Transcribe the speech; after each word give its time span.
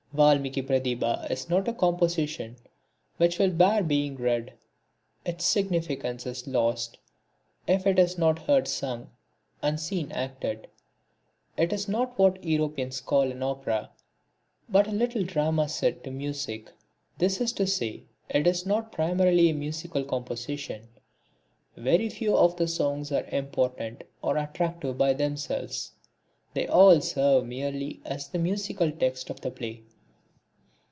Valmiki 0.13 0.61
Pratibha 0.61 1.25
is 1.31 1.49
not 1.49 1.69
a 1.69 1.73
composition 1.73 2.57
which 3.15 3.39
will 3.39 3.49
bear 3.49 3.81
being 3.81 4.17
read. 4.17 4.51
Its 5.25 5.45
significance 5.45 6.25
is 6.25 6.45
lost 6.47 6.97
if 7.65 7.87
it 7.87 7.97
is 7.97 8.17
not 8.17 8.39
heard 8.39 8.67
sung 8.67 9.09
and 9.61 9.79
seen 9.79 10.11
acted. 10.11 10.67
It 11.55 11.71
is 11.71 11.87
not 11.87 12.19
what 12.19 12.43
Europeans 12.43 12.99
call 12.99 13.31
an 13.31 13.41
Opera, 13.41 13.89
but 14.67 14.85
a 14.85 14.91
little 14.91 15.23
drama 15.23 15.69
set 15.69 16.03
to 16.03 16.11
music. 16.11 16.69
That 17.17 17.39
is 17.39 17.53
to 17.53 17.65
say, 17.65 18.03
it 18.29 18.45
is 18.45 18.65
not 18.65 18.91
primarily 18.91 19.49
a 19.49 19.53
musical 19.53 20.03
composition. 20.03 20.89
Very 21.77 22.09
few 22.09 22.35
of 22.35 22.57
the 22.57 22.67
songs 22.67 23.13
are 23.13 23.23
important 23.31 24.03
or 24.21 24.35
attractive 24.35 24.97
by 24.97 25.13
themselves; 25.13 25.93
they 26.53 26.67
all 26.67 26.99
serve 26.99 27.45
merely 27.47 28.01
as 28.03 28.27
the 28.27 28.39
musical 28.39 28.91
text 28.91 29.29
of 29.29 29.39
the 29.39 29.49
play. 29.51 29.83